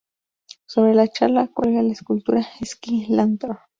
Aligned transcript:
Sobre 0.65 0.95
la 0.95 1.07
charca 1.07 1.47
cuelga 1.53 1.83
la 1.83 1.91
escultura 1.91 2.43
"sky 2.65 3.05
lantern". 3.09 3.59